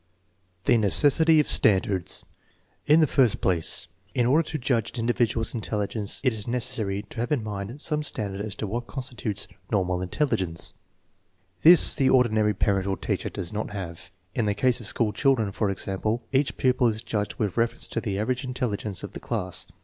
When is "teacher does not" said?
12.97-13.69